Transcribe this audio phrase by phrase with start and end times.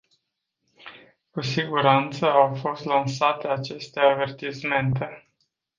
[1.31, 5.25] Cu siguranță au fost lansate aceste avertismente.